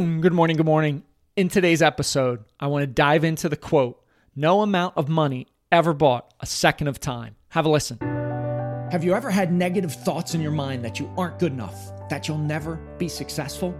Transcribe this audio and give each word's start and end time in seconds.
Good 0.00 0.32
morning, 0.32 0.56
good 0.56 0.64
morning. 0.64 1.02
In 1.36 1.50
today's 1.50 1.82
episode, 1.82 2.42
I 2.58 2.68
want 2.68 2.84
to 2.84 2.86
dive 2.86 3.22
into 3.22 3.50
the 3.50 3.56
quote 3.56 4.02
No 4.34 4.62
amount 4.62 4.96
of 4.96 5.10
money 5.10 5.46
ever 5.70 5.92
bought 5.92 6.32
a 6.40 6.46
second 6.46 6.88
of 6.88 6.98
time. 6.98 7.36
Have 7.50 7.66
a 7.66 7.68
listen. 7.68 7.98
Have 8.90 9.04
you 9.04 9.12
ever 9.12 9.30
had 9.30 9.52
negative 9.52 9.92
thoughts 9.92 10.34
in 10.34 10.40
your 10.40 10.52
mind 10.52 10.86
that 10.86 10.98
you 10.98 11.12
aren't 11.18 11.38
good 11.38 11.52
enough, 11.52 11.76
that 12.08 12.26
you'll 12.26 12.38
never 12.38 12.76
be 12.96 13.08
successful? 13.08 13.78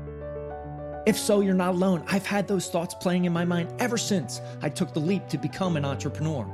If 1.07 1.17
so, 1.17 1.41
you're 1.41 1.55
not 1.55 1.71
alone. 1.71 2.05
I've 2.07 2.27
had 2.27 2.47
those 2.47 2.69
thoughts 2.69 2.93
playing 2.93 3.25
in 3.25 3.33
my 3.33 3.47
mind 3.47 3.73
ever 3.79 3.97
since 3.97 4.43
I 4.61 4.69
took 4.69 4.93
the 4.93 5.01
leap 5.01 5.27
to 5.29 5.39
become 5.39 5.79
an 5.79 5.87
entrepreneur. 5.87 6.47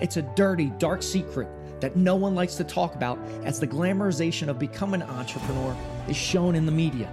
It's 0.00 0.16
a 0.16 0.22
dirty, 0.22 0.70
dark 0.78 1.02
secret 1.02 1.50
that 1.82 1.96
no 1.96 2.16
one 2.16 2.34
likes 2.34 2.54
to 2.54 2.64
talk 2.64 2.94
about 2.94 3.18
as 3.44 3.60
the 3.60 3.68
glamorization 3.68 4.48
of 4.48 4.58
becoming 4.58 5.02
an 5.02 5.10
entrepreneur 5.10 5.76
is 6.08 6.16
shown 6.16 6.54
in 6.54 6.64
the 6.64 6.72
media. 6.72 7.12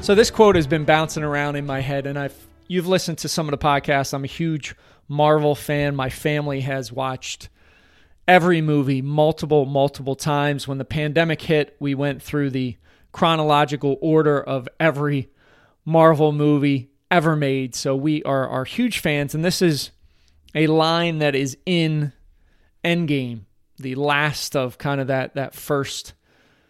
So 0.00 0.14
this 0.14 0.30
quote 0.30 0.56
has 0.56 0.66
been 0.66 0.86
bouncing 0.86 1.22
around 1.22 1.56
in 1.56 1.66
my 1.66 1.80
head, 1.80 2.06
and 2.06 2.18
I've 2.18 2.34
you've 2.66 2.86
listened 2.86 3.18
to 3.18 3.28
some 3.28 3.46
of 3.46 3.50
the 3.50 3.58
podcasts. 3.58 4.14
I'm 4.14 4.24
a 4.24 4.28
huge 4.28 4.74
Marvel 5.06 5.54
fan. 5.54 5.94
My 5.94 6.08
family 6.08 6.60
has 6.60 6.90
watched 6.90 7.50
every 8.26 8.62
movie 8.62 9.02
multiple, 9.02 9.66
multiple 9.66 10.14
times. 10.14 10.66
When 10.66 10.78
the 10.78 10.86
pandemic 10.86 11.42
hit, 11.42 11.76
we 11.78 11.94
went 11.94 12.22
through 12.22 12.50
the 12.50 12.76
chronological 13.12 13.98
order 14.00 14.40
of 14.40 14.66
every 14.80 15.28
Marvel 15.84 16.32
movie 16.32 16.90
ever 17.10 17.36
made. 17.36 17.74
So 17.74 17.94
we 17.94 18.22
are 18.22 18.48
are 18.48 18.64
huge 18.64 19.00
fans, 19.00 19.34
and 19.34 19.44
this 19.44 19.60
is 19.60 19.90
a 20.54 20.68
line 20.68 21.18
that 21.18 21.34
is 21.34 21.58
in 21.66 22.14
Endgame, 22.82 23.40
the 23.76 23.94
last 23.94 24.56
of 24.56 24.78
kind 24.78 25.02
of 25.02 25.08
that 25.08 25.34
that 25.34 25.54
first 25.54 26.14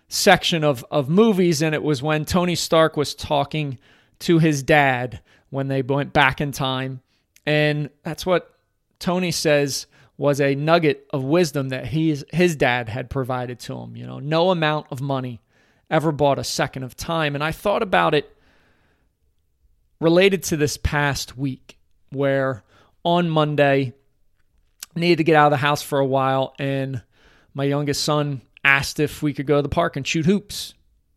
section 0.08 0.64
of 0.64 0.84
of 0.90 1.08
movies, 1.08 1.62
and 1.62 1.74
it 1.74 1.82
was 1.82 2.02
when 2.02 2.24
Tony 2.24 2.54
Stark 2.54 2.96
was 2.96 3.14
talking 3.14 3.78
to 4.20 4.38
his 4.38 4.62
dad 4.62 5.20
when 5.50 5.68
they 5.68 5.82
went 5.82 6.12
back 6.12 6.40
in 6.40 6.52
time, 6.52 7.00
and 7.46 7.90
that's 8.02 8.26
what 8.26 8.54
Tony 8.98 9.30
says 9.30 9.86
was 10.16 10.40
a 10.40 10.54
nugget 10.54 11.06
of 11.12 11.22
wisdom 11.22 11.68
that 11.68 11.86
he's 11.86 12.24
his 12.32 12.56
dad 12.56 12.88
had 12.88 13.08
provided 13.10 13.60
to 13.60 13.78
him. 13.78 13.96
You 13.96 14.06
know, 14.06 14.18
no 14.18 14.50
amount 14.50 14.86
of 14.90 15.00
money 15.00 15.40
ever 15.90 16.12
bought 16.12 16.38
a 16.38 16.44
second 16.44 16.82
of 16.82 16.96
time, 16.96 17.34
and 17.34 17.44
I 17.44 17.52
thought 17.52 17.82
about 17.82 18.14
it 18.14 18.34
related 20.00 20.42
to 20.44 20.56
this 20.56 20.76
past 20.76 21.36
week 21.36 21.78
where 22.10 22.64
on 23.04 23.28
Monday. 23.28 23.94
Needed 24.96 25.18
to 25.18 25.24
get 25.24 25.36
out 25.36 25.46
of 25.46 25.50
the 25.52 25.58
house 25.58 25.82
for 25.82 26.00
a 26.00 26.06
while, 26.06 26.54
and 26.58 27.02
my 27.54 27.62
youngest 27.62 28.02
son 28.02 28.40
asked 28.68 29.00
if 29.00 29.22
we 29.22 29.32
could 29.32 29.46
go 29.46 29.56
to 29.56 29.62
the 29.62 29.68
park 29.68 29.96
and 29.96 30.06
shoot 30.06 30.26
hoops. 30.26 30.74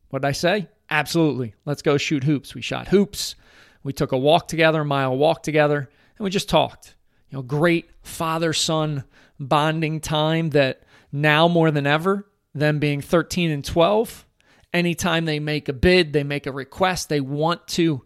What 0.09 0.21
did 0.21 0.29
I 0.29 0.31
say? 0.31 0.69
Absolutely. 0.89 1.53
Let's 1.65 1.81
go 1.81 1.97
shoot 1.97 2.23
hoops. 2.23 2.55
We 2.55 2.61
shot 2.61 2.87
hoops. 2.87 3.35
We 3.83 3.91
took 3.91 4.13
a 4.13 4.17
walk 4.17 4.47
together, 4.47 4.81
a 4.81 4.85
mile 4.85 5.17
walk 5.17 5.43
together, 5.43 5.89
and 6.17 6.23
we 6.23 6.29
just 6.29 6.47
talked. 6.47 6.95
You 7.29 7.37
know, 7.37 7.41
great 7.41 7.89
father 8.03 8.53
son 8.53 9.03
bonding 9.37 9.99
time 9.99 10.51
that 10.51 10.83
now 11.11 11.47
more 11.49 11.71
than 11.71 11.85
ever, 11.85 12.25
them 12.53 12.79
being 12.79 13.01
13 13.01 13.51
and 13.51 13.65
12, 13.65 14.25
anytime 14.73 15.25
they 15.25 15.39
make 15.39 15.67
a 15.67 15.73
bid, 15.73 16.13
they 16.13 16.23
make 16.23 16.45
a 16.45 16.51
request, 16.51 17.09
they 17.09 17.21
want 17.21 17.67
to 17.69 18.05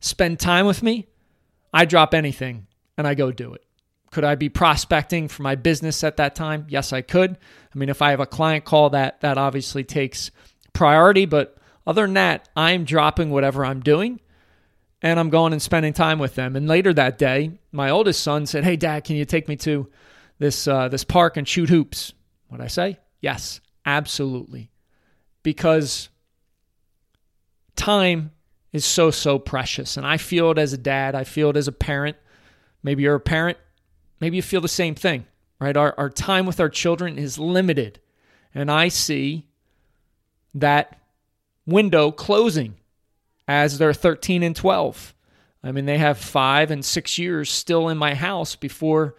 spend 0.00 0.38
time 0.38 0.66
with 0.66 0.82
me, 0.82 1.08
I 1.72 1.86
drop 1.86 2.12
anything 2.12 2.66
and 2.98 3.06
I 3.06 3.14
go 3.14 3.32
do 3.32 3.54
it. 3.54 3.64
Could 4.12 4.24
I 4.24 4.34
be 4.34 4.50
prospecting 4.50 5.26
for 5.26 5.42
my 5.42 5.54
business 5.54 6.04
at 6.04 6.18
that 6.18 6.34
time? 6.34 6.66
Yes, 6.68 6.92
I 6.92 7.00
could. 7.00 7.32
I 7.74 7.78
mean, 7.78 7.88
if 7.88 8.02
I 8.02 8.10
have 8.10 8.20
a 8.20 8.26
client 8.26 8.66
call 8.66 8.90
that 8.90 9.22
that 9.22 9.38
obviously 9.38 9.84
takes 9.84 10.30
priority, 10.74 11.24
but 11.24 11.56
other 11.86 12.02
than 12.02 12.14
that, 12.14 12.46
I'm 12.54 12.84
dropping 12.84 13.30
whatever 13.30 13.64
I'm 13.64 13.80
doing 13.80 14.20
and 15.00 15.18
I'm 15.18 15.30
going 15.30 15.54
and 15.54 15.62
spending 15.62 15.94
time 15.94 16.18
with 16.18 16.34
them. 16.34 16.56
And 16.56 16.68
later 16.68 16.92
that 16.92 17.16
day, 17.16 17.52
my 17.72 17.88
oldest 17.88 18.22
son 18.22 18.44
said, 18.44 18.64
"Hey, 18.64 18.76
Dad, 18.76 19.04
can 19.04 19.16
you 19.16 19.24
take 19.24 19.48
me 19.48 19.56
to 19.56 19.88
this 20.38 20.68
uh, 20.68 20.88
this 20.88 21.04
park 21.04 21.38
and 21.38 21.48
shoot 21.48 21.70
hoops?" 21.70 22.12
What 22.48 22.60
I 22.60 22.66
say? 22.66 22.98
Yes, 23.22 23.62
absolutely, 23.86 24.70
because 25.42 26.10
time 27.76 28.32
is 28.74 28.84
so 28.84 29.10
so 29.10 29.38
precious, 29.38 29.96
and 29.96 30.06
I 30.06 30.18
feel 30.18 30.50
it 30.50 30.58
as 30.58 30.74
a 30.74 30.78
dad. 30.78 31.14
I 31.14 31.24
feel 31.24 31.48
it 31.48 31.56
as 31.56 31.66
a 31.66 31.72
parent. 31.72 32.18
Maybe 32.82 33.04
you're 33.04 33.14
a 33.14 33.20
parent. 33.20 33.56
Maybe 34.22 34.36
you 34.36 34.42
feel 34.42 34.60
the 34.60 34.68
same 34.68 34.94
thing, 34.94 35.26
right? 35.58 35.76
Our, 35.76 35.96
our 35.98 36.08
time 36.08 36.46
with 36.46 36.60
our 36.60 36.68
children 36.68 37.18
is 37.18 37.40
limited. 37.40 37.98
And 38.54 38.70
I 38.70 38.86
see 38.86 39.48
that 40.54 41.00
window 41.66 42.12
closing 42.12 42.76
as 43.48 43.78
they're 43.78 43.92
13 43.92 44.44
and 44.44 44.54
12. 44.54 45.12
I 45.64 45.72
mean, 45.72 45.86
they 45.86 45.98
have 45.98 46.18
five 46.18 46.70
and 46.70 46.84
six 46.84 47.18
years 47.18 47.50
still 47.50 47.88
in 47.88 47.98
my 47.98 48.14
house 48.14 48.54
before 48.54 49.16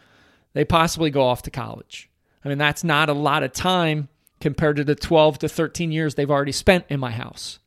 they 0.53 0.63
possibly 0.63 1.09
go 1.09 1.23
off 1.23 1.41
to 1.41 1.51
college. 1.51 2.09
I 2.45 2.47
mean, 2.47 2.57
that's 2.57 2.85
not 2.85 3.09
a 3.09 3.13
lot 3.13 3.43
of 3.43 3.51
time 3.51 4.07
compared 4.39 4.77
to 4.77 4.85
the 4.85 4.95
12 4.95 5.39
to 5.39 5.49
13 5.49 5.91
years 5.91 6.15
they've 6.15 6.31
already 6.31 6.53
spent 6.53 6.85
in 6.87 7.01
my 7.01 7.11
house. 7.11 7.59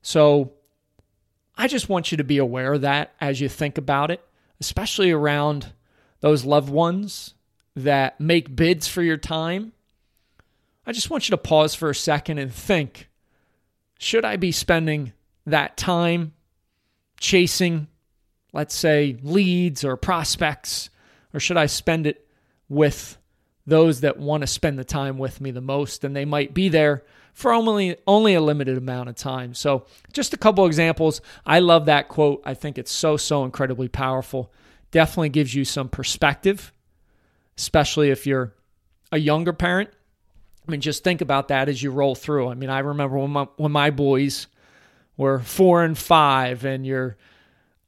So 0.00 0.54
I 1.58 1.68
just 1.68 1.90
want 1.90 2.10
you 2.10 2.16
to 2.16 2.24
be 2.24 2.38
aware 2.38 2.72
of 2.72 2.80
that 2.80 3.12
as 3.20 3.38
you 3.38 3.50
think 3.50 3.76
about 3.76 4.10
it 4.10 4.24
especially 4.60 5.10
around 5.10 5.72
those 6.24 6.46
loved 6.46 6.70
ones 6.70 7.34
that 7.76 8.18
make 8.18 8.56
bids 8.56 8.88
for 8.88 9.02
your 9.02 9.18
time, 9.18 9.72
I 10.86 10.92
just 10.92 11.10
want 11.10 11.28
you 11.28 11.34
to 11.34 11.36
pause 11.36 11.74
for 11.74 11.90
a 11.90 11.94
second 11.94 12.38
and 12.38 12.50
think 12.50 13.10
should 13.98 14.24
I 14.24 14.36
be 14.36 14.50
spending 14.50 15.12
that 15.44 15.76
time 15.76 16.32
chasing, 17.20 17.88
let's 18.54 18.74
say, 18.74 19.18
leads 19.22 19.84
or 19.84 19.98
prospects, 19.98 20.88
or 21.34 21.40
should 21.40 21.58
I 21.58 21.66
spend 21.66 22.06
it 22.06 22.26
with 22.70 23.18
those 23.66 24.00
that 24.00 24.18
want 24.18 24.40
to 24.40 24.46
spend 24.46 24.78
the 24.78 24.84
time 24.84 25.18
with 25.18 25.42
me 25.42 25.50
the 25.50 25.60
most 25.60 26.04
and 26.04 26.16
they 26.16 26.24
might 26.24 26.54
be 26.54 26.70
there 26.70 27.04
for 27.34 27.52
only 27.52 27.96
only 28.06 28.32
a 28.32 28.40
limited 28.40 28.78
amount 28.78 29.10
of 29.10 29.14
time. 29.14 29.52
So, 29.52 29.84
just 30.14 30.32
a 30.32 30.38
couple 30.38 30.64
examples. 30.64 31.20
I 31.44 31.58
love 31.58 31.84
that 31.84 32.08
quote. 32.08 32.40
I 32.46 32.54
think 32.54 32.78
it's 32.78 32.92
so 32.92 33.18
so 33.18 33.44
incredibly 33.44 33.88
powerful. 33.88 34.50
Definitely 34.94 35.30
gives 35.30 35.52
you 35.52 35.64
some 35.64 35.88
perspective, 35.88 36.72
especially 37.58 38.10
if 38.10 38.28
you're 38.28 38.54
a 39.10 39.18
younger 39.18 39.52
parent. 39.52 39.90
I 40.66 40.70
mean, 40.70 40.80
just 40.80 41.02
think 41.02 41.20
about 41.20 41.48
that 41.48 41.68
as 41.68 41.82
you 41.82 41.90
roll 41.90 42.14
through. 42.14 42.48
I 42.48 42.54
mean, 42.54 42.70
I 42.70 42.78
remember 42.78 43.18
when 43.18 43.32
my 43.32 43.48
when 43.56 43.72
my 43.72 43.90
boys 43.90 44.46
were 45.16 45.40
4 45.40 45.82
and 45.82 45.98
5 45.98 46.64
and 46.64 46.86
you're 46.86 47.16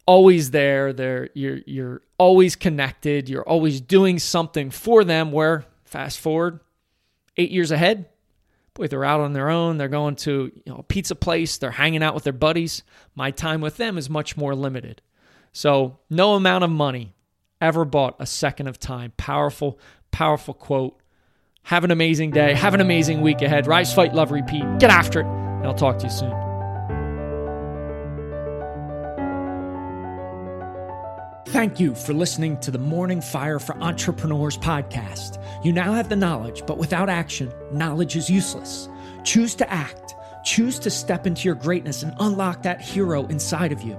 always 0.05 0.51
there, 0.51 0.93
there 0.93 1.31
you're 1.33 1.61
you're 1.65 2.03
always 2.19 2.57
connected, 2.57 3.29
you're 3.29 3.49
always 3.49 3.81
doing 3.81 4.19
something 4.19 4.71
for 4.71 5.05
them 5.05 5.31
where 5.31 5.65
fast 5.85 6.19
forward 6.19 6.59
8 7.37 7.53
years 7.53 7.71
ahead, 7.71 8.07
boy, 8.75 8.89
they're 8.89 9.05
out 9.05 9.21
on 9.21 9.33
their 9.33 9.49
own. 9.49 9.79
They're 9.79 9.87
going 9.87 10.17
to 10.17 10.51
you 10.53 10.73
know, 10.73 10.79
a 10.79 10.83
pizza 10.83 11.15
place. 11.15 11.57
They're 11.57 11.71
hanging 11.71 12.03
out 12.03 12.17
with 12.17 12.25
their 12.25 12.33
buddies. 12.33 12.83
My 13.15 13.31
time 13.31 13.61
with 13.61 13.77
them 13.77 13.97
is 13.97 14.11
much 14.11 14.37
more 14.37 14.57
limited. 14.57 15.03
So, 15.57 15.97
no 16.11 16.35
amount 16.35 16.65
of 16.65 16.71
money 16.71 17.15
ever 17.63 17.87
bought 17.87 18.17
a 18.19 18.27
second 18.27 18.67
of 18.67 18.79
time. 18.79 19.15
Powerful, 19.17 19.79
powerful 20.11 20.53
quote. 20.53 21.01
Have 21.63 21.83
an 21.83 21.91
amazing 21.91 22.33
day. 22.33 22.53
Have 22.53 22.75
an 22.75 22.83
amazing 22.83 23.23
week 23.23 23.41
ahead. 23.41 23.67
Rise, 23.67 23.95
fight, 23.95 24.13
love, 24.13 24.33
repeat. 24.33 24.65
Get 24.79 24.91
after 24.91 25.21
it. 25.21 25.27
And 25.27 25.67
I'll 25.67 25.73
talk 25.73 25.97
to 26.01 26.05
you 26.05 26.11
soon. 26.11 26.31
Thank 31.47 31.81
you 31.81 31.95
for 31.95 32.13
listening 32.13 32.61
to 32.61 32.71
the 32.71 32.79
Morning 32.79 33.23
Fire 33.23 33.59
for 33.59 33.79
Entrepreneurs 33.79 34.59
podcast. 34.59 35.43
You 35.65 35.73
now 35.73 35.95
have 35.95 36.11
the 36.11 36.17
knowledge, 36.17 36.65
but 36.67 36.77
without 36.77 37.09
action, 37.09 37.51
knowledge 37.73 38.15
is 38.15 38.29
useless. 38.29 38.91
Choose 39.25 39.55
to 39.55 39.73
act. 39.73 40.17
Choose 40.45 40.79
to 40.81 40.91
step 40.91 41.27
into 41.27 41.47
your 41.47 41.55
greatness 41.55 42.03
and 42.03 42.15
unlock 42.21 42.63
that 42.65 42.83
hero 42.83 43.25
inside 43.29 43.73
of 43.73 43.81
you. 43.81 43.99